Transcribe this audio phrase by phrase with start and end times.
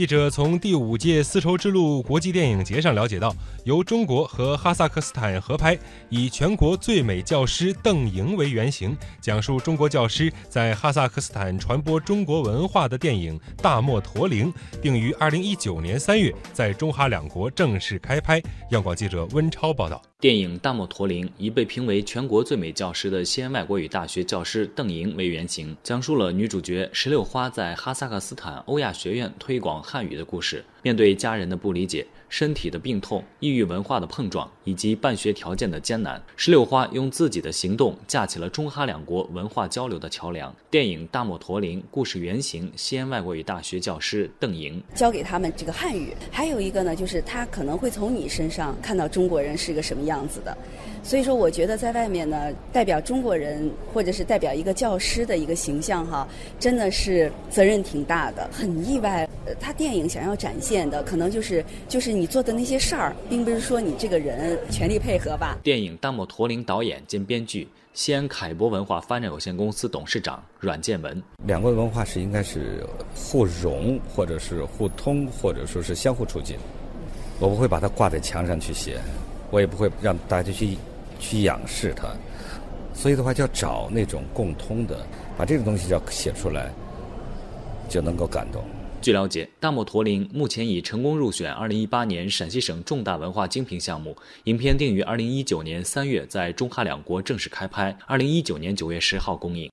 [0.00, 14.50] 记者从第五届丝绸之路国际电影节上了解到，由中国和哈萨克斯坦合拍，以全国最美教师邓莹为原型，讲述中国教师在哈萨克斯坦传播中国文化的电影《大漠驼铃》，
[14.80, 18.42] 定于二零一九年三月在中哈两国正式开拍。
[18.70, 20.00] 央广记者温超报道。
[20.20, 30.62] 电影《大漠驼铃》以被评为全国最美教师的西安外国语大学教师邓莹为原型，讲述了女主角石榴花在哈萨克斯坦欧亚学院推广汉语的故事。
[30.82, 32.06] 面对家人的不理解。
[32.30, 40.54] 身体的病痛、异域文化的碰撞以及办学条件的艰难，石榴花用自己的行动架起了中哈两国文化交流的桥梁。
[40.70, 46.14] 电影《大漠驼铃》故事原型西安外国语大学教师邓莹，教给他们这个汉语。
[46.30, 50.56] 还有一个呢，就是他可能会从你身上看到中国人是个什么样子的。
[51.02, 56.28] 所以说，我觉得在外面呢，代表中国人或者是代表一个教师的一个形象哈，
[56.60, 58.48] 真的是责任挺大的。
[58.52, 65.58] 很意外，他电影想要展现的可能就是就是你做的那些事儿，并不是说你这个人全力配合吧。
[65.62, 71.22] 电影《大漠驼铃》导演兼编剧，西安凯博文化发展有限公司董事长阮建文。
[71.46, 76.56] 两国的文化是应该是互融，或者是互通，或者说是相互促进。
[77.38, 79.00] 我不会把它挂在墙上去写，
[79.50, 80.76] 我也不会让大家去
[81.18, 82.08] 去仰视它。
[82.92, 85.06] 所以的话，就要找那种共通的，
[85.38, 86.70] 把这个东西要写出来，
[87.88, 88.62] 就能够感动。
[89.02, 94.14] 据了解，《大漠驼铃》目前已成功入选2018年陕西省重大文化精品项目。
[94.44, 99.70] 影片定于2019年3月在中哈两国正式开拍，2019年9月10号公映。